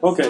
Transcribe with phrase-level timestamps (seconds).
[0.00, 0.26] Okay.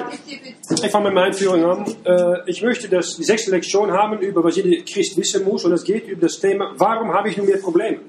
[0.82, 1.84] Ich fange mit meiner Einführung an.
[2.04, 5.64] Äh, ich möchte das, die sechste Lektion haben über was jeder Christ wissen muss.
[5.64, 8.00] Und es geht über das Thema, warum habe ich nur mehr Probleme?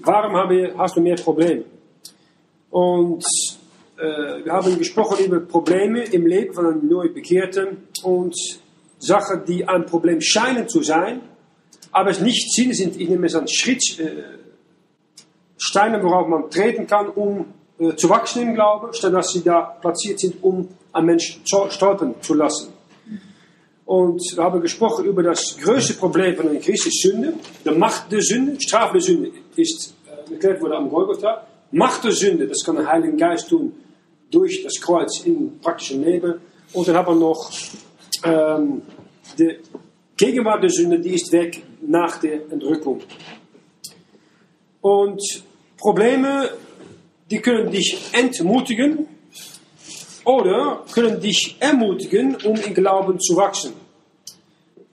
[0.00, 1.64] Warum habe, hast du mehr Probleme?
[2.70, 3.24] Und
[3.98, 8.34] äh, wir haben gesprochen über Probleme im Leben von einem Neubekehrten und
[8.98, 11.20] Sachen, die ein Problem scheinen zu sein,
[11.92, 14.24] aber es nicht sind ich nehme es an Schritt, äh,
[15.56, 17.46] Steine, worauf man treten kann, um
[17.78, 22.14] äh, zu wachsen im Glauben, statt dass sie da platziert sind, um einen Menschen stolpern
[22.20, 22.72] zu lassen.
[23.84, 27.34] Und wir haben gesprochen über das größte Problem von einer Christ ist Sünde.
[27.64, 31.46] Die Macht der Sünde, Strafe der Sünde ist äh, erklärt worden am Golgotha.
[31.72, 33.72] Macht der Sünde, das kann der Heilige Geist tun
[34.30, 36.34] durch das Kreuz im praktischen Leben.
[36.72, 37.50] Und dann haben wir noch
[38.24, 38.82] ähm,
[39.38, 39.58] die
[40.16, 43.00] Gegenwart der Sünde, die ist weg nach der Entrückung.
[44.80, 45.20] Und
[45.76, 46.50] Probleme,
[47.30, 49.06] die können dich entmutigen
[50.24, 53.72] oder können dich ermutigen, um im Glauben zu wachsen.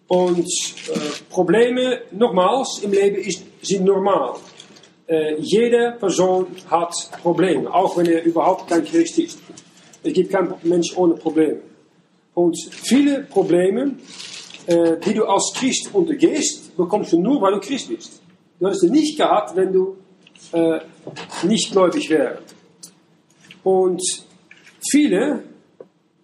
[0.07, 4.35] Und äh, Probleme, nochmals, im Leben ist, sind normal.
[5.07, 9.39] Äh, jede Person hat Probleme, auch wenn er überhaupt kein Christ ist.
[10.03, 11.61] Es gibt keinen Mensch ohne Probleme.
[12.33, 13.95] Und viele Probleme,
[14.65, 18.21] äh, die du als Christ untergehst, bekommst du nur, weil du Christ bist.
[18.59, 19.95] Du hättest es nicht gehabt, wenn du
[20.51, 20.79] äh,
[21.43, 22.55] nicht gläubig wärst.
[23.63, 24.01] Und
[24.89, 25.43] viele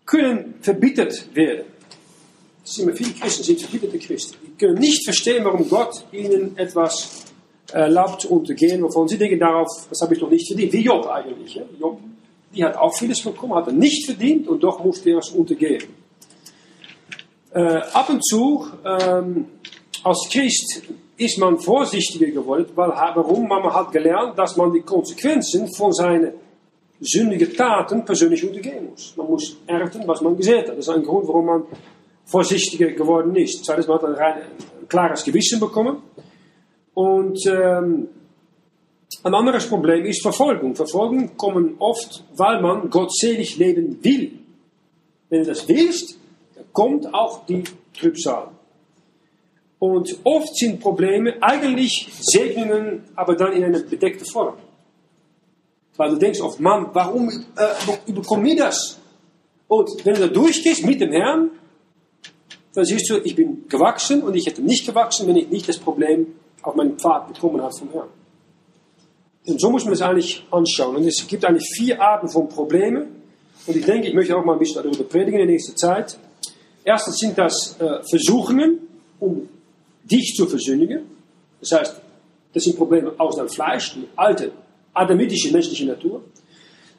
[0.05, 1.65] können verbittert werden.
[2.63, 4.37] Viele Christen, sind verbitterte Christen.
[4.45, 7.25] Die können nicht verstehen, warum Gott ihnen etwas
[7.71, 10.73] erlaubt untergehen, wovon sie denken darauf, das habe ich doch nicht verdient.
[10.73, 11.55] Wie Job eigentlich.
[11.55, 11.63] Ja?
[11.79, 11.99] Job,
[12.53, 15.83] die hat auch vieles bekommen, hat er nicht verdient und doch musste er es untergehen.
[17.53, 19.45] Äh, ab und zu, ähm,
[20.03, 20.83] als Christ,
[21.17, 23.47] ist man vorsichtiger geworden, weil, warum?
[23.47, 26.33] Man hat gelernt, dass man die Konsequenzen von seinen
[26.99, 29.15] sündigen Taten persönlich untergehen muss.
[29.17, 30.77] Man muss ernten, was man gesät hat.
[30.77, 31.63] Das ist ein Grund, warum man
[32.25, 33.63] vorsichtiger geworden ist.
[33.65, 34.41] Zweitens, man hat ein, rein,
[34.81, 35.97] ein klares Gewissen bekommen.
[36.93, 38.07] Und ähm,
[39.23, 40.75] ein anderes Problem ist Verfolgung.
[40.75, 44.39] Verfolgung kommen oft, weil man gottselig leben will.
[45.29, 46.17] Wenn du das willst,
[46.55, 47.63] dann kommt auch die
[47.93, 48.49] Trübsal.
[49.79, 54.55] Und oft sind Probleme eigentlich Segnungen, aber dann in einer bedeckten Form.
[55.95, 58.99] Weil du denkst oft, Mann, warum äh, bekomme ich das?
[59.67, 61.51] Und wenn du da durchgehst mit dem Herrn,
[62.73, 65.77] dann siehst du, ich bin gewachsen und ich hätte nicht gewachsen, wenn ich nicht das
[65.77, 66.27] Problem
[66.61, 68.09] auf meinen Pfad bekommen habe vom Herrn.
[69.47, 70.97] Und so muss man es eigentlich anschauen.
[70.97, 73.23] Und es gibt eigentlich vier Arten von Problemen.
[73.65, 76.17] Und ich denke, ich möchte auch mal ein bisschen darüber predigen in der nächsten Zeit.
[76.83, 78.79] Erstens sind das äh, Versuchungen,
[79.19, 79.47] um
[80.09, 81.01] dich zu versündigen.
[81.59, 82.01] Das heißt,
[82.53, 84.51] das sind Probleme aus deinem Fleisch, die alte
[84.93, 86.23] adamitische menschliche Natur.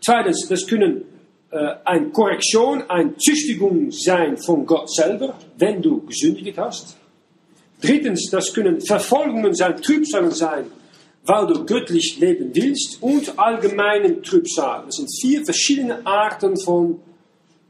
[0.01, 1.05] Zweitens, das können
[1.51, 6.97] äh, eine Korrektion, eine Züchtigung sein von Gott selber, wenn du gesündigt hast.
[7.81, 10.67] Drittens, das können Verfolgungen sein, Trübsalen sein,
[11.25, 13.03] weil du göttlich leben willst.
[13.03, 14.85] Und allgemeinen Trübsal.
[14.87, 17.01] Das sind vier verschiedene Arten von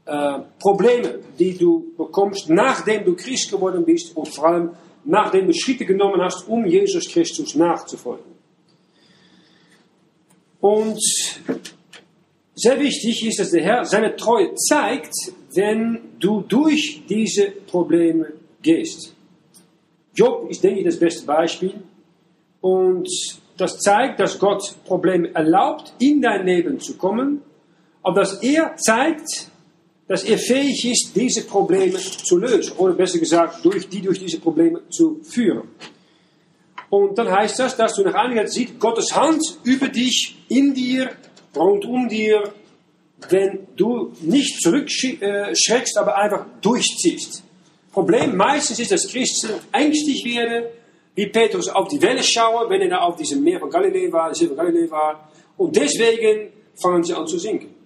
[0.05, 4.69] äh, Problemen, die du bekommst, nachdem du Christ geworden bist und vor allem
[5.05, 8.39] nachdem du Schritte genommen hast, um Jesus Christus nachzufolgen.
[10.59, 10.99] Und
[12.55, 15.13] sehr wichtig ist, dass der Herr seine Treue zeigt,
[15.53, 19.15] wenn du durch diese Probleme gehst.
[20.13, 21.75] Job ist, denke ich, das beste Beispiel.
[22.59, 23.07] Und
[23.57, 27.41] das zeigt, dass Gott Probleme erlaubt, in dein Leben zu kommen,
[28.03, 29.48] aber dass er zeigt,
[30.09, 32.73] dass er fähig ist, diese Probleme zu lösen.
[32.77, 35.69] Oder besser gesagt, durch die durch diese Probleme zu führen.
[36.89, 40.73] Und dann heißt das, dass du nach einiger Zeit siehst, Gottes Hand über dich, in
[40.73, 41.11] dir,
[41.55, 42.51] rund um dir,
[43.29, 47.43] wenn du nicht zurückschreckst, aber einfach durchziehst.
[47.91, 50.69] Problem meistens ist, dass Christen ängstlich werden,
[51.13, 54.33] wie Petrus auf die Welle schauen, wenn er da auf diesem Meer von Galiläa war,
[54.33, 55.29] von Galiläa war.
[55.55, 56.51] Und deswegen
[56.81, 57.78] fangen sie an zu sinken.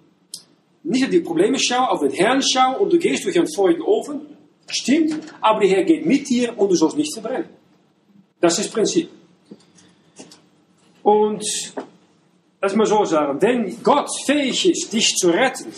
[0.84, 3.82] Nicht auf die Probleme schauen, auf den Herrn schauen und du gehst durch einen feurigen
[3.82, 4.20] Ofen.
[4.68, 7.48] Stimmt, aber der Herr geht mit dir und du sollst nicht verbrennen.
[8.40, 9.08] Das ist das Prinzip.
[11.02, 11.44] Und
[12.60, 15.72] lass mal so sagen, wenn Gott fähig ist, dich zu retten,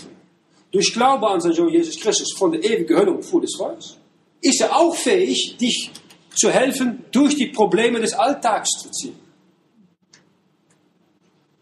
[0.72, 3.96] durch Glaube an seinen Sohn Jesus Christus von der ewigen Hölle und vor des Feuers,
[4.40, 5.90] ist er auch fähig, dich
[6.34, 9.18] zu helfen, durch die Probleme des Alltags zu ziehen.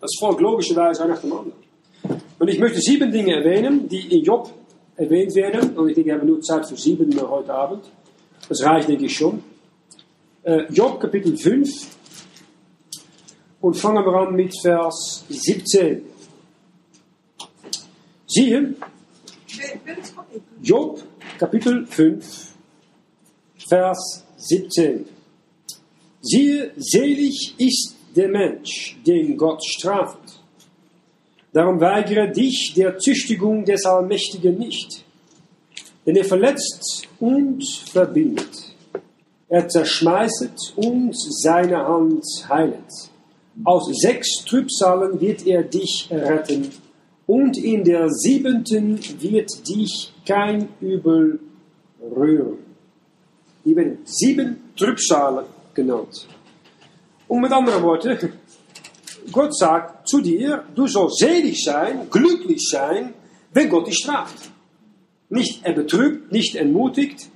[0.00, 1.63] Das folgt logischerweise nach dem anderen.
[2.38, 4.52] Und ich möchte sieben Dinge erwähnen, die in Job
[4.96, 5.76] erwähnt werden.
[5.76, 7.84] Und ich denke, wir haben nur Zeit für sieben heute Abend.
[8.48, 9.42] Das reicht, denke ich schon.
[10.42, 11.68] Äh, Job Kapitel 5.
[13.60, 16.02] Und fangen wir an mit Vers 17.
[18.26, 18.74] Siehe,
[20.60, 21.02] Job
[21.38, 22.54] Kapitel 5,
[23.68, 25.06] Vers 17.
[26.20, 30.23] Siehe, selig ist der Mensch, den Gott straft.
[31.54, 35.04] Darum weigere dich der Züchtigung des Allmächtigen nicht,
[36.04, 38.74] denn er verletzt und verbindet.
[39.48, 42.90] Er zerschmeißet und seine Hand heilet.
[43.62, 46.70] Aus sechs Trübsalen wird er dich retten,
[47.26, 51.38] und in der siebenten wird dich kein Übel
[52.14, 52.58] rühren.
[53.62, 56.26] Hier werden sieben Trübsalen genannt.
[57.28, 58.32] Und mit anderen Worten,
[59.34, 63.14] Gott sagt zu dir, du sollst selig sein, glücklich sein,
[63.52, 64.38] wenn Gott dich straft.
[65.28, 67.26] Nicht er betrübt, nicht entmutigt,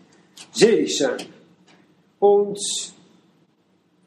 [0.53, 1.19] selig sein.
[2.21, 2.61] Und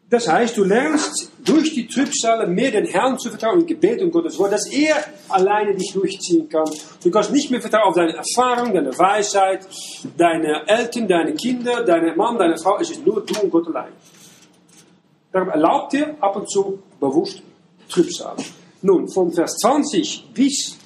[0.09, 4.11] das heißt, du lernst durch die Trübsale mehr den Herrn zu vertrauen, im Gebet und
[4.11, 4.95] Gottes Wort, dass er
[5.27, 6.69] alleine dich durchziehen kann.
[7.03, 9.67] Du kannst nicht mehr vertrauen auf deine Erfahrung, deine Weisheit,
[10.15, 12.77] deine Eltern, deine Kinder, deine Mann, deine Frau.
[12.79, 13.91] Es ist nur du und Gott allein.
[15.33, 17.41] Darum erlaubt dir ab und zu bewusst
[17.91, 18.37] Trübsal.
[18.81, 20.77] Nun, von Vers 20 bis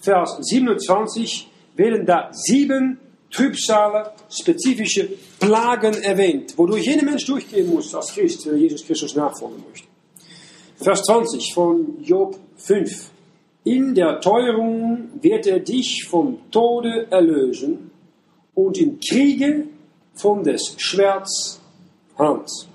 [0.00, 2.98] Vers 27 werden da sieben
[3.30, 5.08] Trübsale, spezifische
[5.38, 9.86] Plagen erwähnt, wodurch jeder Mensch durchgehen muss als Christ, wenn er Jesus Christus nachfolgen möchte.
[10.76, 13.10] Vers 20 von Job 5.
[13.64, 17.90] In der Teuerung wird er dich vom Tode erlösen
[18.54, 19.66] und im Kriege
[20.14, 21.60] von des Schwerts
[22.16, 22.67] Hand.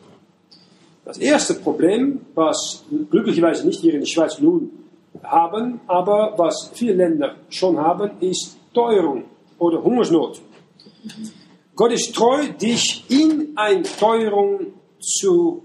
[1.05, 4.71] Das erste Problem, was glücklicherweise nicht hier in der Schweiz nun
[5.21, 9.25] haben, aber was viele Länder schon haben, ist Teuerung
[9.59, 10.41] oder Hungersnot.
[11.75, 15.63] Gott ist treu, dich in eine Teuerung zu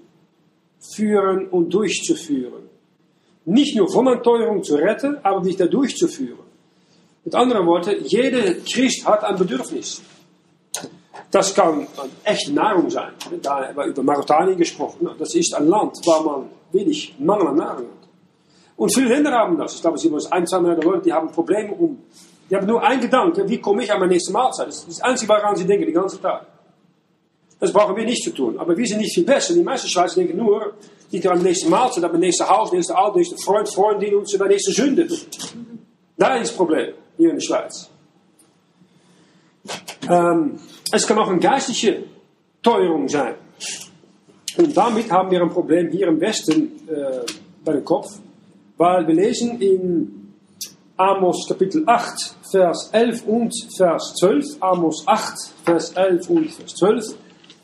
[0.95, 2.69] führen und durchzuführen.
[3.45, 6.47] Nicht nur von einer Teuerung zu retten, aber dich da durchzuführen.
[7.25, 10.03] Mit anderen Worten, jeder Christ hat ein Bedürfnis.
[11.31, 11.87] Das kann
[12.25, 13.13] echte Nahrung sein.
[13.43, 15.09] Da haben wir über Mauretanien gesprochen.
[15.19, 18.09] Das ist ein Land, wo man wenig Mangel an Nahrung hat.
[18.77, 19.75] Und viele Länder haben das.
[19.75, 21.99] Ich glaube, es sind einsame Leute, die haben Probleme um
[22.51, 24.69] die haben nur einen Gedanke, wie komme ich an meine nächste Mahlzeit?
[24.69, 26.47] Das ist das Einzige, woran sie denken, den ganzen Tag.
[27.61, 28.59] Das brauchen wir nicht zu tun.
[28.59, 29.53] Aber wir sind nicht viel besser.
[29.53, 30.75] Die meisten Schweizer denken nur,
[31.11, 34.43] nicht an die nächste Mahlzeit, aber nächste Haus, nächste Auto, nächste Freund, Freundin und so
[34.45, 35.09] nächste Sünde.
[36.17, 37.91] Da ist das Problem, hier in der Schweiz.
[40.09, 40.59] Ähm,
[40.93, 42.05] es kann auch eine geistliche
[42.63, 43.35] Teuerung sein.
[44.57, 47.21] Und damit haben wir ein Problem hier im Westen äh,
[47.65, 48.09] bei dem Kopf,
[48.77, 50.35] weil wir lesen in
[50.97, 54.57] Amos Kapitel 8, Vers 11 und Vers 12.
[54.61, 57.05] Amos 8, Vers 11 und Vers 12.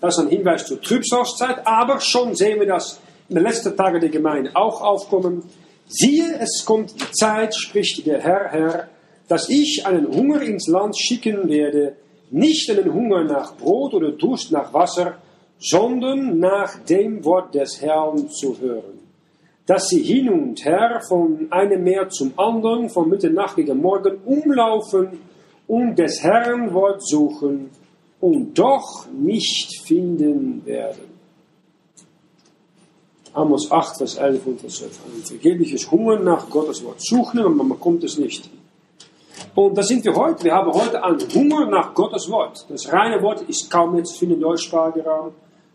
[0.00, 4.00] Das ist ein Hinweis zur Trübsalzeit, aber schon sehen wir das in den letzten Tagen
[4.00, 5.42] der Gemeinde auch aufkommen.
[5.86, 8.88] Siehe, es kommt die Zeit, spricht der Herr, Herr,
[9.28, 11.96] dass ich einen Hunger ins Land schicken werde,
[12.30, 15.18] nicht einen Hunger nach Brot oder Durst nach Wasser,
[15.58, 19.04] sondern nach dem Wort des Herrn zu hören
[19.66, 25.18] dass sie hin und her von einem Meer zum anderen, von Mitternacht gegen Morgen umlaufen
[25.66, 27.70] und des Herrn Wort suchen
[28.20, 31.14] und doch nicht finden werden.
[33.32, 35.00] Amos 8, Vers 11 und Vers 12.
[35.06, 38.48] Ein vergebliches Hunger nach Gottes Wort suchen, aber man bekommt es nicht.
[39.54, 40.44] Und das sind wir heute.
[40.44, 42.66] Wir haben heute einen Hunger nach Gottes Wort.
[42.68, 45.32] Das reine Wort ist kaum mehr zu finden im deutschsprachigen Raum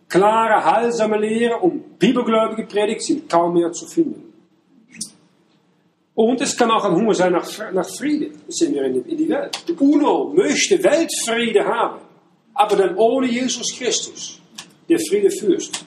[0.09, 4.33] klare, heilsame Lehre und bibelgläubige Predigt sind kaum mehr zu finden.
[6.15, 8.41] Und es kann auch ein Hunger sein nach, nach Frieden.
[8.45, 9.63] Das sehen wir in in die Welt.
[9.67, 12.01] Die UNO möchte Weltfriede haben,
[12.53, 14.41] aber dann ohne Jesus Christus,
[14.89, 15.85] der Friede fürst.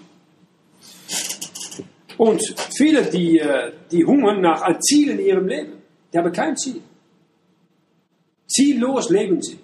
[2.17, 2.41] Und
[2.75, 5.73] viele, die, äh, die hungern nach einem Ziel in ihrem Leben,
[6.13, 6.81] die haben kein Ziel.
[8.53, 9.59] Ziellos leben sie.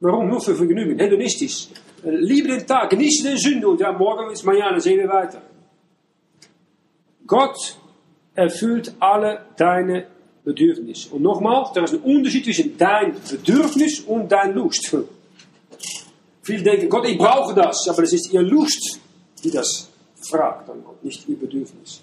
[0.00, 0.28] Warum?
[0.28, 1.68] Nur für Vergnügen, hedonistisch.
[2.02, 5.42] Liebe den Tag, genieße den Sünde und ja, morgen ist Marianne, sehen wir weiter.
[7.26, 7.76] Gott
[8.34, 10.06] erfüllt alle deine
[10.42, 11.10] Bedürfnisse.
[11.10, 14.96] Und nochmals, er ist ein Unterschied zwischen dein Bedürfnis und dein Lust.
[16.42, 18.98] Viele denken, Gott, ich brauche das, aber es ist ihr Lust,
[19.44, 19.90] die das
[20.22, 22.00] fragt an Gott, nicht ihr Bedürfnis.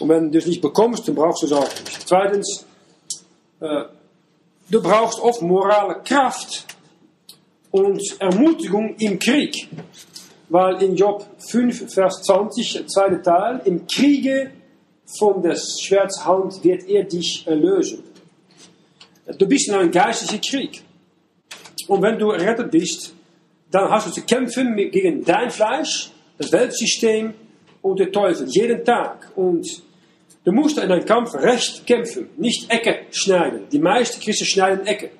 [0.00, 2.08] Und wenn du es nicht bekommst, dann brauchst du es auch nicht.
[2.08, 2.66] Zweitens,
[3.60, 3.84] äh,
[4.70, 6.66] du brauchst oft morale Kraft
[7.70, 9.68] und Ermutigung im Krieg.
[10.48, 14.52] Weil in Job 5, Vers 20, zweiter Teil, im Kriege
[15.18, 18.04] von des Schwerts Hand wird er dich erlösen.
[19.38, 20.82] Du bist in einem geistlichen Krieg.
[21.88, 23.12] Und wenn du errettet bist,
[23.70, 27.34] dann hast du zu kämpfen gegen dein Fleisch, das Weltsystem
[27.82, 29.32] und den Teufel, jeden Tag.
[29.34, 29.82] Und
[30.46, 33.68] du musst in deinem Kampf recht kämpfen, nicht Ecke schneiden.
[33.70, 35.10] Die meisten Christen schneiden Ecke.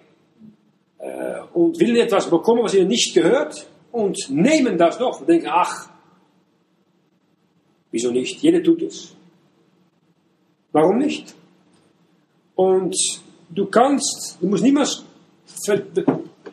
[0.99, 5.49] äh, und willen etwas bekommen, was ihnen nicht gehört und nehmen das doch und denken,
[5.51, 5.89] ach,
[7.91, 8.41] wieso nicht?
[8.41, 9.15] Jeder tut es.
[10.73, 11.35] Warum nicht?
[12.55, 12.97] Und
[13.51, 15.05] du kannst, du musst niemals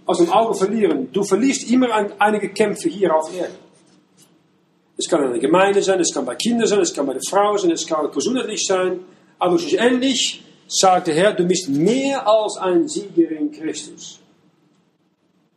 [0.06, 1.10] aus dem Auge verlieren.
[1.12, 1.88] Du verlierst immer
[2.20, 3.62] einige Kämpfe hier auf Erden.
[5.03, 7.22] Es kann in der Gemeinde sein, es kann bei Kindern sein, es kann bei der
[7.29, 9.01] Frau sein, es kann gesundheitlich sein.
[9.38, 14.19] Aber schlussendlich sagt der Herr, du bist mehr als ein Sieger in Christus.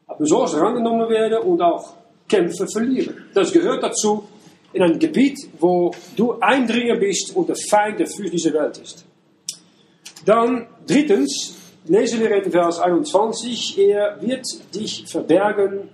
[0.08, 1.94] Aber du sollst rangenommen werden und auch
[2.28, 3.26] Kämpfe verlieren.
[3.34, 4.24] Das gehört dazu
[4.72, 9.04] in ein Gebiet, wo du Eindringer bist und der Feind der Fürst dieser Welt ist.
[10.24, 15.88] Dann drittens, lesen wir in Vers 21, er wird dich verbergen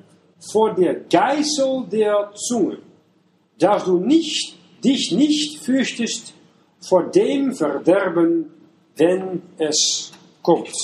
[0.50, 2.78] vor der Geißel der Zunge,
[3.58, 6.34] dass du nicht, dich nicht fürchtest
[6.80, 8.50] vor dem Verderben,
[8.96, 10.74] wenn es kommt.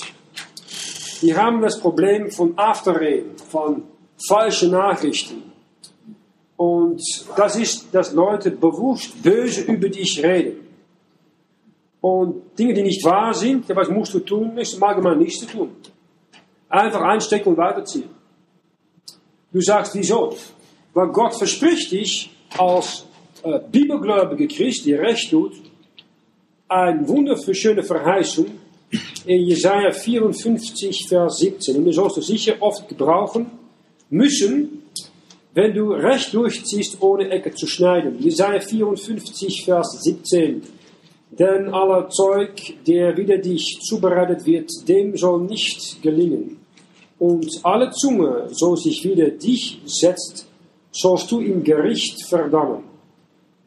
[1.21, 3.83] Wir haben das Problem von Afterreden, von
[4.29, 5.43] falschen Nachrichten.
[6.57, 7.03] Und
[7.37, 10.67] das ist, dass Leute bewusst böse über dich reden.
[12.01, 15.71] Und Dinge, die nicht wahr sind, was musst du tun, ist mal nichts zu tun.
[16.69, 18.11] Einfach einstecken und weiterziehen.
[19.53, 20.37] Du sagst, wieso?
[20.95, 23.05] Weil Gott verspricht dich als
[23.43, 25.53] äh, bibelgläubige Christ, die recht tut,
[26.69, 28.47] eine wunderschöne Verheißung
[29.27, 31.77] in Jesaja 54, Vers 17.
[31.77, 33.47] Und du sollst du sicher oft gebrauchen
[34.11, 34.83] müssen,
[35.55, 38.19] wenn du recht durchziehst, ohne Ecke zu schneiden.
[38.21, 40.63] Jesaja 54, Vers 17.
[41.31, 42.51] Denn aller Zeug,
[42.87, 46.59] der wieder dich zubereitet wird, dem soll nicht gelingen.
[47.19, 50.48] Und alle Zunge, so sich wieder dich setzt,
[50.91, 52.85] sollst du im Gericht verdammen.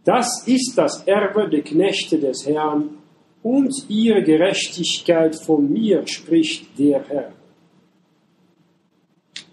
[0.03, 2.97] Das ist das Erbe der Knechte des Herrn
[3.43, 7.31] und ihre Gerechtigkeit von mir, spricht der Herr.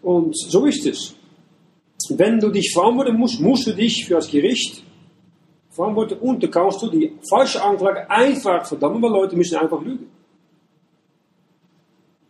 [0.02, 1.14] Und so ist es.
[2.10, 4.82] Wenn du dich verantworten musst, musst du dich für das Gericht
[5.70, 10.10] verantworten und dann kannst du die falsche Anklage einfach verdammen, weil Leute müssen einfach lügen.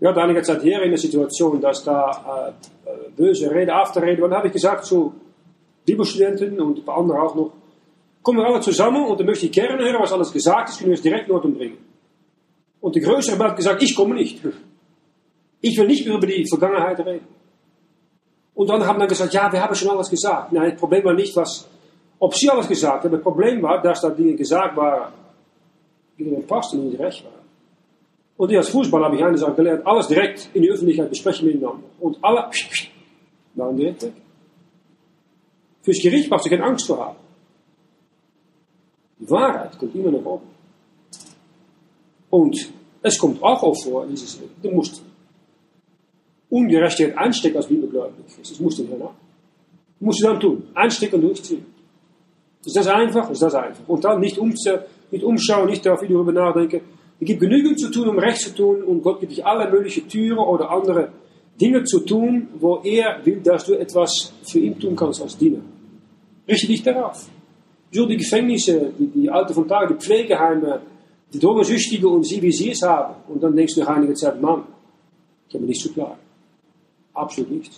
[0.03, 2.55] Hatten einige Zeit hier in der Situation, dass da
[2.87, 5.13] äh, äh böse Rede, Afterrede, und dann habe ich gesagt zu
[5.93, 7.53] Bibelstudenten und ein paar anderen auch noch,
[8.23, 10.91] kommen wir alle zusammen und dann möchte ich gerne hören, was alles gesagt ist, können
[10.91, 11.79] wir es direkt Norden bringen.
[12.81, 14.41] Und der Größere hat gesagt, ich komme nicht.
[15.61, 17.27] Ich will nicht mehr über die Vergangenheit reden.
[18.55, 20.53] Und dann haben dann gesagt, ja, wir haben schon alles gesagt.
[20.53, 21.69] Nein, das Problem war nicht, was,
[22.19, 23.13] ob sie alles gesagt haben.
[23.13, 25.13] Das Problem war, dass da Dinge gesagt waren,
[26.19, 27.35] die nicht passten und nicht recht waren.
[28.37, 31.47] Und ich als Fußballer habe ich eine Sache gelernt, alles direkt in die Öffentlichkeit besprechen
[31.47, 31.85] miteinander.
[32.01, 32.51] Und alle
[33.55, 34.13] waren direkt weg.
[35.89, 37.17] Fürs Gericht brauchst du keine Angst zu haben.
[39.19, 40.47] Die Wahrheit kommt immer nach oben.
[42.29, 45.03] Und es kommt auch auf vor, dieses, du musst
[46.51, 48.27] Ungerechtigkeit einstecken als Bibelgläubig.
[48.39, 49.15] Das musst du danach.
[49.99, 50.65] Musst du dann tun.
[50.75, 51.65] Einstecken und durchziehen.
[52.67, 53.31] Ist das einfach?
[53.31, 53.89] Ist das einfach.
[53.89, 54.81] Und dann nicht, umzu,
[55.11, 56.83] nicht umschauen, nicht darüber nachdenken.
[57.19, 58.83] Es gibt genügend zu tun, um Recht zu tun.
[58.83, 61.13] Und Gott gibt dich alle möglichen Türen oder andere
[61.59, 65.63] Dinge zu tun, wo er will, dass du etwas für ihn tun kannst als Diener.
[66.49, 67.27] Richte dich darauf.
[67.93, 70.81] So die Gefängnisse, die, die Alte von Tage, die Pflegeheime,
[71.33, 73.17] die Drogensüchtige und sie, wie sie es haben.
[73.29, 74.65] Und dann denkst du nach einiger Zeit, Mann,
[75.49, 76.19] ich habe nicht zu klagen.
[77.13, 77.73] Absolut nicht.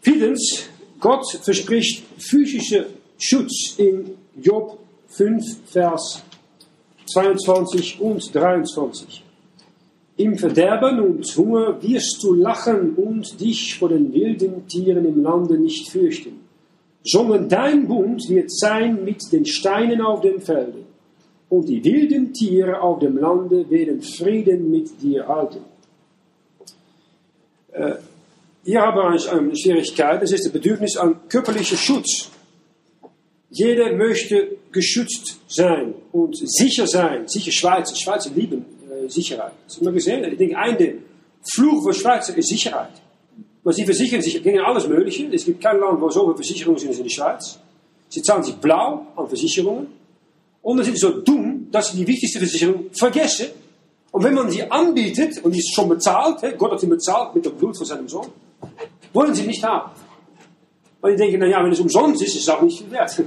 [0.00, 0.64] Viertens,
[1.00, 2.86] Gott verspricht physische
[3.18, 4.78] Schutz in Job
[5.08, 6.22] 5, Vers
[7.06, 9.22] 22 und 23.
[10.16, 15.58] Im Verderben und Hunger wirst du lachen und dich vor den wilden Tieren im Lande
[15.58, 16.43] nicht fürchten
[17.04, 20.84] sondern dein Bund wird sein mit den Steinen auf dem Felde.
[21.50, 25.60] Und die wilden Tiere auf dem Lande werden Frieden mit dir halten.
[27.72, 27.96] Äh,
[28.64, 32.30] hier haben wir eine Schwierigkeit, das ist das Bedürfnis an körperlicher Schutz.
[33.50, 37.28] Jeder möchte geschützt sein und sicher sein.
[37.28, 37.94] Sicher Schweizer.
[37.94, 39.52] Schweizer lieben äh, Sicherheit.
[39.66, 40.24] Das haben wir gesehen.
[40.24, 41.04] Ich denke, ein
[41.52, 43.03] Fluch für Schweizer ist Sicherheit.
[43.64, 45.26] Maar sie versichern sich gegen alles Mögliche.
[45.32, 47.58] Es gibt kein Land, wo so viele Versicherungen sind wie in der Schweiz.
[48.10, 49.86] Sie zahlen sich blau an Versicherungen.
[50.60, 53.46] Und dann sind sie so dumm, dass sie die wichtigste Versicherung vergessen.
[54.12, 57.44] Und wenn man sie anbietet, und die ist schon bezahlt, Gott hat sie bezahlt mit
[57.44, 58.28] dem Blut von seinem Sohn,
[59.12, 59.90] wollen sie nicht haben.
[61.00, 63.22] Weil die denken, naja, wenn es umsonst ist, ist es auch nicht viel wert.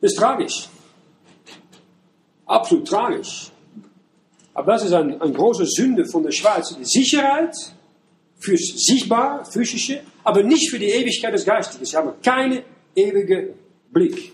[0.00, 0.68] Das ist tragisch.
[2.46, 3.50] Absolut tragisch.
[4.54, 6.74] Aber das ist eine, eine große Sünde von der Schweiz.
[6.76, 7.54] Die Sicherheit
[8.42, 11.84] fürs Sichtbare, physische, aber nicht für die Ewigkeit des Geistigen.
[11.84, 12.62] Sie haben keinen
[12.94, 13.50] ewigen
[13.92, 14.32] Blick.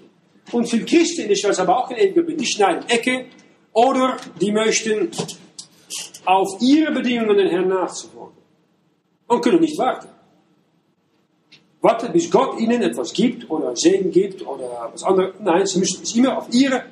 [0.50, 2.38] Und viele Christen in der Schweiz haben auch keinen ewigen Blick.
[2.38, 3.26] Die schneiden Ecke
[3.72, 5.10] oder die möchten
[6.24, 8.36] auf ihre Bedingungen den Herrn nachzufolgen.
[9.26, 10.08] Und können nicht warten.
[11.80, 15.34] Warten, bis Gott ihnen etwas gibt oder Segen gibt oder was anderes.
[15.40, 16.84] Nein, sie müssen es immer auf ihre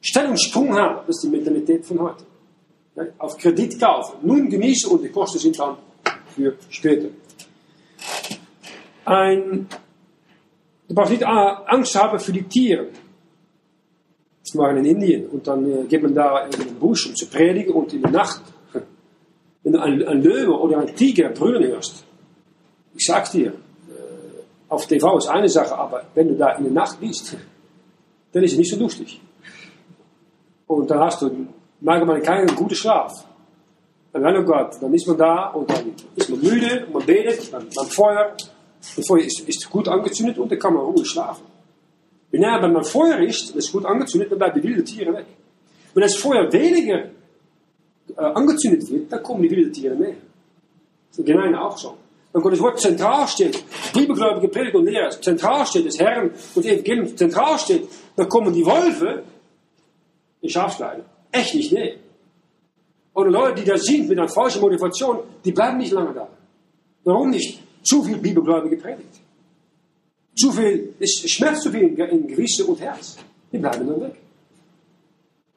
[0.00, 1.00] Stellungssprung haben.
[1.06, 2.24] Das ist die Mentalität von heute.
[3.18, 5.76] Auf Kredit kaufen, nun genießen und die Kosten sind dann
[6.34, 7.08] für später.
[9.04, 9.68] Ein,
[10.88, 12.88] du brauchst nicht Angst haben für die Tiere.
[14.52, 17.26] Wir waren in Indien und dann äh, geht man da in den Busch, um zu
[17.26, 18.42] predigen und in der Nacht,
[19.62, 22.04] wenn du einen, einen Löwe oder einen Tiger brüllen hörst,
[22.94, 23.52] ich sag's dir, äh,
[24.68, 27.36] auf TV ist eine Sache, aber wenn du da in der Nacht bist,
[28.32, 29.20] dann ist es nicht so lustig.
[30.66, 31.48] Und dann hast du
[31.80, 33.24] manchmal keinen guten Schlaf.
[34.14, 37.66] Dann, oh Gott, dann ist man da und dann ist man müde man betet, dann,
[37.74, 38.36] dann Feuer.
[38.96, 41.44] Das Feuer ist, ist gut angezündet und dann kann man ruhig schlafen.
[42.30, 45.26] Wenn er beim Feuer ist, und es gut angezündet, dann bleiben die wilden Tiere weg.
[45.94, 47.06] Wenn das Feuer weniger
[48.16, 50.14] äh, angezündet wird, dann kommen die wilden Tiere mehr.
[51.10, 51.96] Das ist genau auch so.
[52.32, 57.16] Wenn das Wort zentral steht, bibelgläubige Prediger und Lehrer zentral steht, das Herrn und Evangelium
[57.16, 59.24] zentral steht, dann kommen die Wölfe
[60.40, 61.04] in Schafskleidung.
[61.32, 61.94] Echt nicht, nee.
[63.14, 66.28] Oder Leute, die da sind mit einer falschen Motivation, die bleiben nicht lange da.
[67.04, 67.60] Warum nicht?
[67.82, 69.20] Zu viel Bibelgläubige predigt.
[70.36, 73.16] Zu viel, es schmerzt zu viel in Gewissen und Herz.
[73.52, 74.16] Die bleiben dann weg.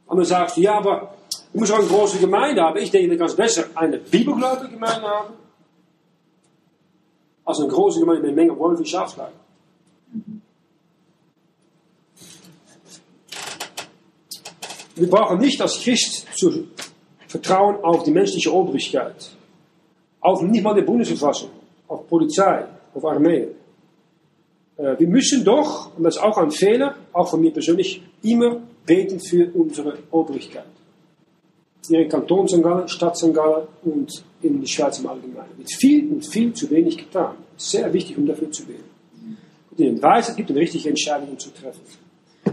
[0.05, 1.15] Und dann sagst du, ja, aber
[1.51, 2.77] du musst auch eine große Gemeinde haben.
[2.77, 5.33] Ich denke, du kannst besser eine bibelgläubige Gemeinde haben,
[7.43, 9.31] als eine große Gemeinde mit einer Menge Wolf und Schafslein.
[14.95, 16.67] Wir brauchen nicht als Christ zu
[17.37, 19.29] vertrauen auf die menschliche Obrigkeit.
[20.19, 21.49] Auf nicht mal die Bundesverfassung,
[21.87, 23.47] auf Polizei, auf Armee.
[24.77, 28.61] Äh, wir müssen doch, und das ist auch ein Fehler, auch von mir persönlich, immer
[28.85, 30.65] beten für unsere Obrigkeit.
[31.89, 32.61] In Kanton St.
[32.61, 33.33] Gallen, Stadt St.
[33.33, 35.51] Gallen und in die Schweiz im Allgemeinen.
[35.63, 37.35] Es wird viel und viel zu wenig getan.
[37.55, 38.89] Sehr wichtig, um dafür zu beten.
[39.71, 41.81] Und in Weisheit gibt es richtige Entscheidungen zu treffen.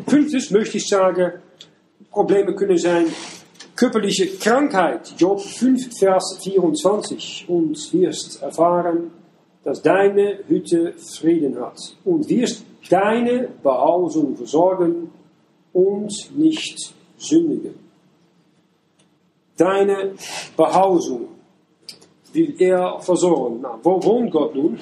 [0.07, 1.33] Fünftens möchte ich sagen,
[2.13, 3.07] Probleme können sein
[3.77, 5.15] körperliche Krankheit.
[5.19, 7.47] Job 5, Vers 24.
[7.49, 9.11] Und wirst erfahren,
[9.65, 15.11] dass deine Hütte Frieden hat und wirst deine Behausung versorgen
[15.73, 17.75] und nicht sündigen.
[19.57, 20.15] Deine
[20.57, 21.29] Behausung
[22.33, 23.61] will er versorgen.
[23.63, 24.79] Na, wo wohnt Gott nun?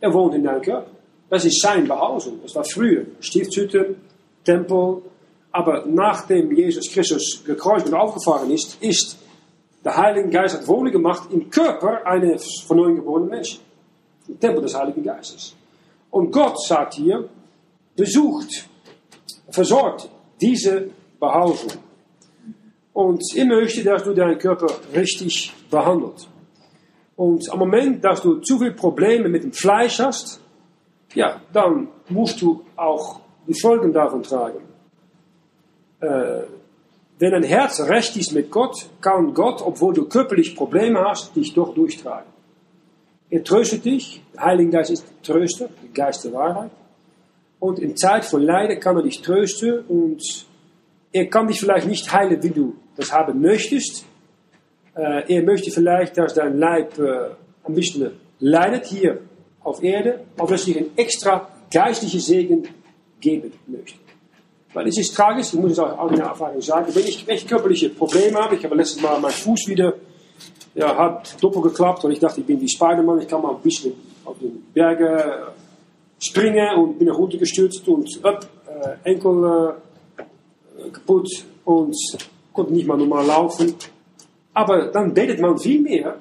[0.00, 0.90] Er wohnt in deinem Körper.
[1.28, 2.40] Das ist sein Behausung.
[2.42, 3.96] Das war früher Stiftshütte,
[4.44, 5.02] Tempel.
[5.52, 9.18] Aber nachdem Jesus Christus gekreuzigt und aufgefahren ist, ist
[9.84, 13.60] der Heilige Geist hat Wohnung gemacht im Körper eines von neuem geborenen Menschen.
[14.28, 15.54] Im Tempel des Heiligen Geistes.
[16.10, 17.28] Und Gott sagt hier,
[17.96, 18.68] besucht,
[19.50, 20.08] versorgt
[20.40, 21.72] diese Behausung.
[22.92, 26.28] Und er möchte, dass du deinen Körper richtig behandelt.
[27.16, 30.40] Und am Moment, dass du zu viele Probleme mit dem Fleisch hast,
[31.14, 34.71] ja, dann musst du auch die Folgen davon tragen.
[36.02, 36.42] Äh,
[37.18, 41.54] wenn ein Herz recht ist mit Gott, kann Gott, obwohl du körperlich Probleme hast, dich
[41.54, 42.30] doch durchtragen.
[43.30, 44.20] Er tröstet dich.
[44.34, 46.70] Der Heilige Geist ist Tröster, der Geist der Wahrheit.
[47.60, 50.20] Und in Zeit von Leiden kann er dich trösten und
[51.12, 54.04] er kann dich vielleicht nicht heilen, wie du das haben möchtest.
[54.96, 57.30] Äh, er möchte vielleicht, dass dein Leib äh,
[57.62, 58.10] ein bisschen
[58.40, 59.20] leidet hier
[59.62, 62.68] auf Erde, aber dass er dir ein extra geistliche Segen
[63.20, 64.01] geben möchte.
[64.74, 67.48] Weil es ist tragisch, ich muss es auch aus meiner Erfahrung sagen, wenn ich echt
[67.48, 69.94] körperliche Probleme habe, ich habe letztes Mal meinen Fuß wieder
[70.74, 73.60] ja, hat doppelt geklappt und ich dachte, ich bin wie Spider-Man, ich kann mal ein
[73.60, 73.92] bisschen
[74.24, 75.48] auf den Berge
[76.18, 79.74] springen und bin nach unten gestürzt und up, äh, Enkel
[80.16, 81.28] äh, kaputt
[81.64, 81.96] und
[82.52, 83.74] konnte nicht mal normal laufen.
[84.54, 86.16] Aber dann betet man viel mehr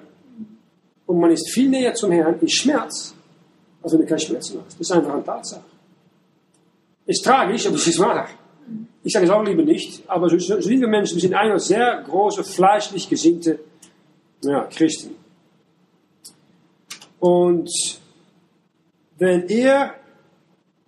[1.06, 3.14] und man ist viel näher zum Herrn in Schmerz,
[3.82, 4.80] als wenn du keine Schmerzen hast.
[4.80, 5.64] Das ist einfach eine Tatsache.
[7.06, 8.28] Ist tragisch, aber es ist wahr.
[9.04, 11.60] Ich sage es auch lieber nicht, aber so, so sind wir Menschen, wir sind eine
[11.60, 13.60] sehr große, fleischlich gesinnte
[14.44, 15.16] ja, Christen.
[17.20, 17.70] Und
[19.18, 19.96] wenn er,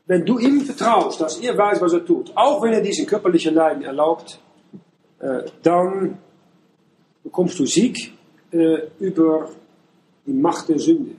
[0.05, 3.55] wenn du ihm vertraust, dass er weiß, was er tut, auch wenn er diesen körperlichen
[3.55, 4.39] Leiden erlaubt,
[5.19, 6.17] äh, dann
[7.23, 8.13] bekommst du Sieg
[8.51, 9.49] äh, über
[10.25, 11.15] die Macht der Sünde.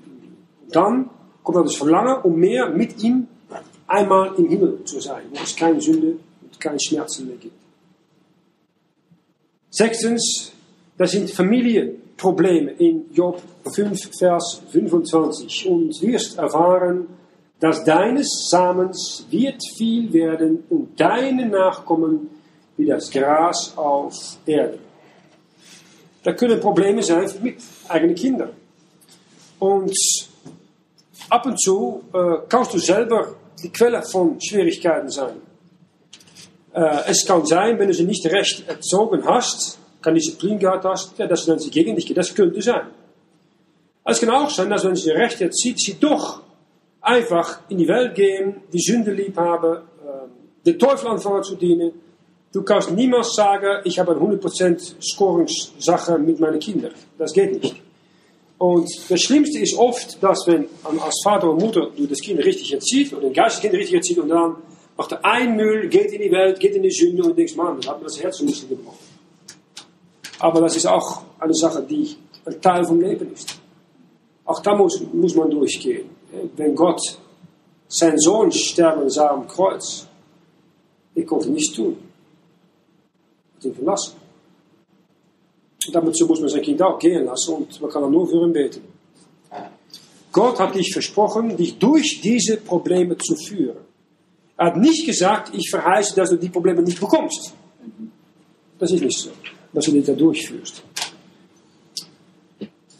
[0.70, 1.10] Dann
[1.42, 3.28] kommt das Verlangen, um mehr mit ihm
[3.86, 6.16] einmal im Himmel zu sein, wo es keine Sünde
[6.64, 7.56] keine Schmerzen mehr gibt.
[9.70, 10.52] Sechstens,
[10.96, 12.00] das sind Familien.
[12.16, 13.42] Probleme in Job
[13.74, 15.66] 5, Vers 25.
[15.68, 17.08] Und wirst erfahren,
[17.58, 22.30] dass deines Samens wird viel werden und deine Nachkommen
[22.76, 24.14] wie das Gras auf
[24.46, 24.78] Erde.
[26.22, 27.56] Da können Probleme sein mit
[27.88, 28.50] eigenen Kindern.
[29.58, 29.94] Und
[31.28, 35.36] ab und zu äh, kannst du selber die Quelle von Schwierigkeiten sein.
[36.74, 41.16] Äh, es kann sein, wenn du sie nicht recht erzogen hast, keine Disziplin gehabt hast,
[41.18, 42.16] ja, dass dann sie gegen dich geht.
[42.16, 42.88] Das könnte sein.
[44.04, 46.42] Es kann auch sein, dass wenn sie recht erzieht, sie doch
[47.00, 51.92] einfach in die Welt gehen, die Sünde lieb haben, äh, den Teufel anfangen zu dienen.
[52.52, 56.92] Du kannst niemals sagen, ich habe eine 100% Scorungssache mit meinen Kindern.
[57.18, 57.76] Das geht nicht.
[58.58, 62.72] Und das Schlimmste ist oft, dass wenn als Vater und Mutter du das Kind richtig
[62.72, 64.56] erzieht oder den Geisteskind richtig erzieht und dann
[64.96, 67.76] macht er ein Müll, geht in die Welt, geht in die Sünde und denkst, Mann,
[67.76, 68.98] das hat mir das Herz ein bisschen gebrochen.
[70.38, 73.60] Aber das ist auch eine Sache, die ein Teil vom Leben ist.
[74.44, 76.10] Auch da muss, muss man durchgehen.
[76.56, 77.00] Wenn Gott
[77.88, 80.06] seinen Sohn sterben sah am Kreuz,
[81.14, 81.96] ich konnte nichts tun.
[83.58, 84.16] Ich ihn verlassen.
[85.86, 88.52] Und dazu muss man sein Kind auch gehen lassen und man kann nur für ihn
[88.52, 88.82] beten.
[90.32, 93.76] Gott hat dich versprochen, dich durch diese Probleme zu führen.
[94.56, 97.52] Er hat nicht gesagt, ich verheiße, dass du die Probleme nicht bekommst.
[98.78, 99.30] Das ist nicht so,
[99.72, 100.82] dass du dich da durchführst.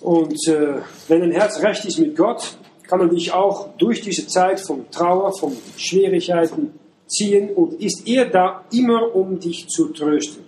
[0.01, 4.27] Und äh, wenn dein Herz recht ist mit Gott, kann er dich auch durch diese
[4.27, 10.45] Zeit von Trauer, von Schwierigkeiten ziehen und ist er da immer, um dich zu trösten.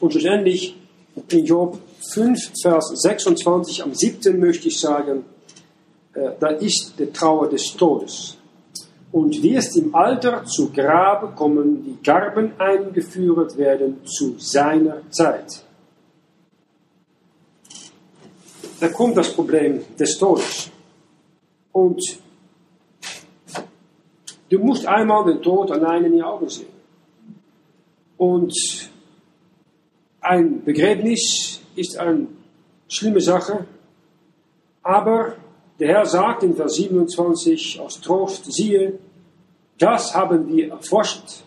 [0.00, 0.76] Und schlussendlich
[1.30, 1.78] in Job
[2.12, 4.38] 5, Vers 26 am 7.
[4.38, 5.24] möchte ich sagen,
[6.14, 8.36] äh, da ist die Trauer des Todes.
[9.16, 15.66] Und wirst im Alter zu Grabe kommen, die Garben eingeführt werden zu seiner Zeit.
[18.80, 20.70] da kommt das Problem des Todes.
[21.72, 22.00] Und
[24.48, 26.68] du musst einmal den Tod allein in die Augen sehen.
[28.16, 28.54] Und
[30.20, 32.26] ein Begräbnis ist eine
[32.88, 33.66] schlimme Sache,
[34.82, 35.36] aber
[35.78, 38.98] der Herr sagt in Vers 27 aus Trost, siehe,
[39.78, 41.44] das haben wir erforscht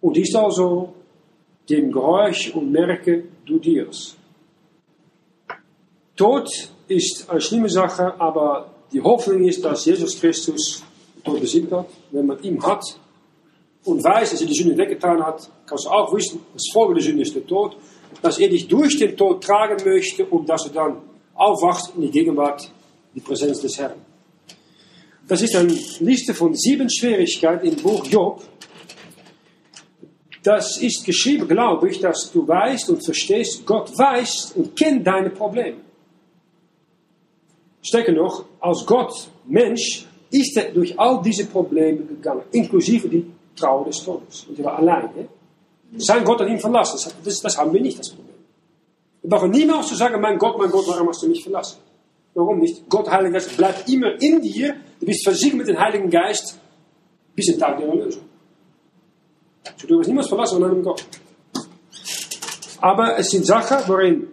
[0.00, 0.94] und ist also
[1.68, 4.16] dem Geräusch und merke du dir's.
[6.16, 6.48] Tod
[6.88, 10.84] ist eine schlimme Sache, aber die Hoffnung ist, dass Jesus Christus
[11.24, 11.86] Tod besiegt hat.
[12.10, 12.84] Wenn man ihn hat
[13.84, 17.02] und weiß, dass er die Sünde weggetan hat, kannst du auch wissen, das Folge der
[17.02, 17.76] Sünde ist der Tod,
[18.20, 20.98] dass er dich durch den Tod tragen möchte und dass du dann
[21.34, 22.70] aufwachst in die Gegenwart,
[23.14, 24.11] die Präsenz des Herrn.
[25.32, 28.42] Das ist eine Liste von sieben Schwierigkeiten im Buch Job.
[30.42, 35.30] Das ist geschrieben, glaube ich, dass du weißt und verstehst, Gott weiß und kennt deine
[35.30, 35.78] Probleme.
[37.80, 43.24] Sterker noch, als Gott Mensch ist er durch all diese Probleme gegangen, inklusive die
[43.56, 44.44] Trauer des Todes.
[44.50, 45.08] Und er war allein.
[45.96, 47.10] Sein Gott hat ihn verlassen.
[47.24, 48.36] Das, das, haben wir nicht, das Problem.
[49.22, 51.78] Wir brauchen niemals zu sagen, mein Gott, mein Gott, warum hast du mich verlassen?
[52.34, 52.88] Warum nicht?
[52.88, 54.74] Gott, Heiliger Geist, bleibt immer in dir.
[55.00, 56.58] Du bist versiegelt mit dem Heiligen Geist
[57.34, 58.22] bis zum Tag der Erlösung.
[59.86, 61.04] Du wirst niemals verlassen von einem Gott.
[62.80, 64.28] Aber es sind Sachen, worin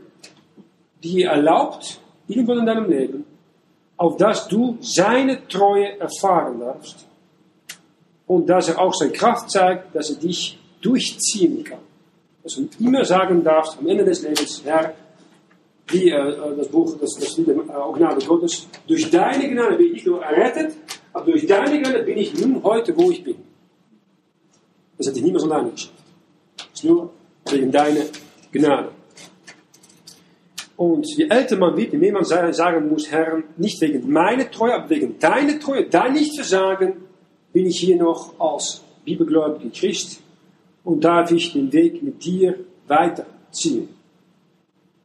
[1.04, 3.26] die erlaubt, irgendwo in deinem Leben,
[3.98, 7.06] auf dass du seine Treue erfahren darfst
[8.28, 11.80] und dass er auch seine Kraft zeigt, dass er dich durchziehen kann.
[12.44, 14.94] Dass du immer sagen darfst am Ende des Lebens, Herr,
[15.91, 20.08] äh, das Buch, das, das Lied auch Gnade Gottes, durch deine Gnade bin ich nicht
[20.08, 20.75] nur errettet,
[21.13, 23.36] aber durch deine Gnade bin ich nun heute, wo ich bin.
[24.97, 25.93] Das hat dich niemals alleine geschafft.
[26.58, 27.12] Das ist nur
[27.49, 28.06] wegen deiner
[28.52, 28.89] Gnade.
[30.75, 34.75] Und je älter man wird, je mehr man sagen muss, Herr, nicht wegen meiner Treue,
[34.75, 36.93] aber wegen deiner Treue, dein Nichtversagen,
[37.52, 40.21] bin ich hier noch als bibelgläubiger Christ
[40.84, 43.89] und darf ich den Weg mit dir weiterziehen.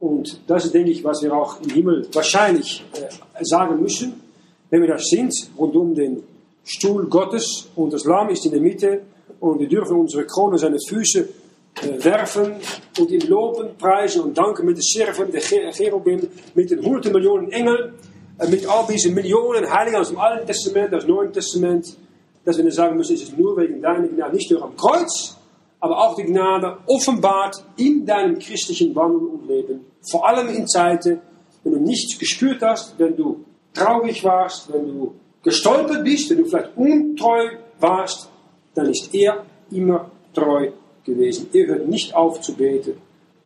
[0.05, 4.21] Und das ist, denke ich, was wir auch im Himmel wahrscheinlich äh, sagen müssen,
[4.69, 6.23] wenn wir das sind, rund um den
[6.63, 9.01] Stuhl Gottes und das Lamm ist in der Mitte
[9.41, 12.53] und wir dürfen unsere Krone seine Füße äh, werfen
[12.99, 17.51] und ihm loben, preisen und danken mit den Serven, der Cherubim, mit den hunderten Millionen
[17.51, 17.95] Engel,
[18.39, 21.97] äh, mit all diesen Millionen Heiligen aus dem Alten Testament, aus dem Neuen Testament,
[22.45, 25.39] dass wir sagen müssen, es ist nur wegen deiner Gnade, nicht nur am Kreuz,
[25.85, 29.85] aber auch die Gnade offenbart in deinem christlichen Wandel und Leben.
[30.01, 31.21] Vor allem in Zeiten,
[31.63, 33.45] wenn du nichts gespürt hast, wenn du
[33.75, 38.31] traurig warst, wenn du gestolpert bist, wenn du vielleicht untreu warst,
[38.75, 40.71] dann ist er immer treu
[41.05, 41.51] gewesen.
[41.53, 42.95] Er hört nicht auf zu beten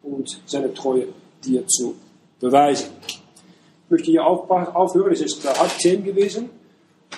[0.04, 1.08] und seine Treue
[1.44, 1.96] dir zu
[2.38, 2.90] beweisen.
[3.04, 3.20] Ich
[3.90, 6.50] möchte hier aufhören, es ist halb zehn gewesen.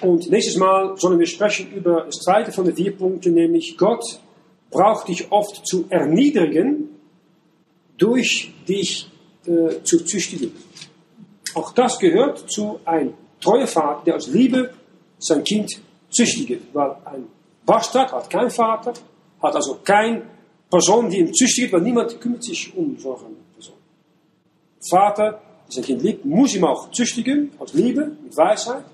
[0.01, 4.03] Und nächstes Mal sollen wir sprechen über das zweite von den vier Punkten, nämlich Gott
[4.71, 6.89] braucht dich oft zu erniedrigen,
[7.99, 9.11] durch dich
[9.47, 10.53] äh, zu züchtigen.
[11.55, 14.73] Auch das gehört zu einem treuen Vater, der aus Liebe
[15.19, 15.81] sein Kind
[16.11, 16.63] züchtigt.
[16.73, 17.27] Weil ein
[17.67, 18.93] Bastard hat keinen Vater,
[19.43, 20.23] hat also keine
[20.71, 23.77] Person, die ihn züchtigt, weil niemand kümmert sich um solche Person.
[24.89, 28.85] Vater, der sein Kind liebt, muss ihm auch züchtigen, aus Liebe, mit Weisheit.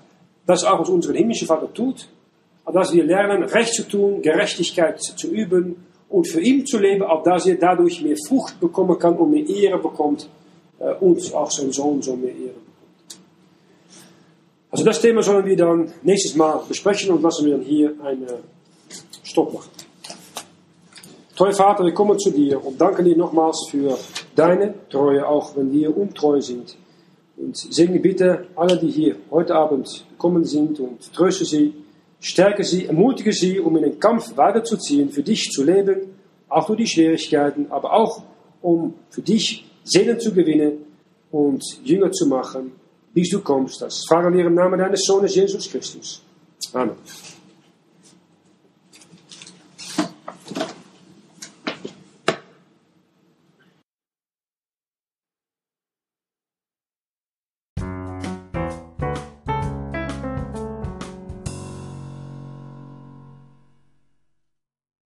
[0.45, 2.07] Das ist auch, was unser himmlischer Vater tut.
[2.67, 7.01] Aber dass wir lernen, Recht zu tun, Gerechtigkeit zu üben und für ihn zu leben,
[7.01, 10.29] auch dass er dadurch mehr Frucht bekommen kann und mehr Ehre bekommt
[10.77, 13.21] äh, und auch sein Sohn so mehr Ehre bekommt.
[14.69, 18.27] Also das Thema sollen wir dann nächstes Mal besprechen und lassen wir dann hier einen
[19.23, 19.71] Stopp machen.
[21.37, 23.97] Treuer Vater, wir kommen zu dir und danken dir nochmals für
[24.35, 26.75] deine Treue, auch wenn wir untreu sind.
[27.37, 31.73] Und segne bitte alle, die hier heute Abend gekommen sind und tröste sie,
[32.19, 36.13] stärke sie, ermutige sie, um in den Kampf weiterzuziehen, für dich zu leben,
[36.49, 38.23] auch durch die Schwierigkeiten, aber auch
[38.61, 40.85] um für dich Seelen zu gewinnen
[41.31, 42.73] und Jünger zu machen,
[43.13, 43.81] bis du kommst.
[43.81, 46.21] Das fragen wir im Namen deines Sohnes Jesus Christus.
[46.73, 46.95] Amen.